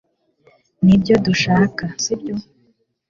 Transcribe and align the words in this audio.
nibyo 0.85 1.15
dushaka, 1.25 1.83
sibyo 2.03 2.35